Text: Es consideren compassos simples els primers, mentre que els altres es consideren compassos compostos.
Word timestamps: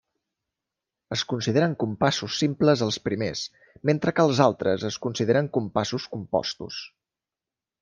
Es 1.15 1.23
consideren 1.33 1.75
compassos 1.83 2.37
simples 2.45 2.81
els 2.87 2.97
primers, 3.09 3.45
mentre 3.91 4.15
que 4.21 4.27
els 4.31 4.41
altres 4.47 4.89
es 4.91 4.99
consideren 5.07 5.53
compassos 5.61 6.11
compostos. 6.17 6.83